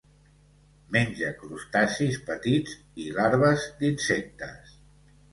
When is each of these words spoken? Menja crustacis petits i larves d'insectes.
Menja 0.93 1.27
crustacis 1.41 2.17
petits 2.29 2.73
i 3.03 3.05
larves 3.19 3.67
d'insectes. 3.83 4.73